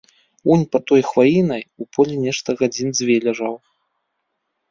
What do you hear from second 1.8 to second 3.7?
у полі нешта гадзін дзве ляжаў.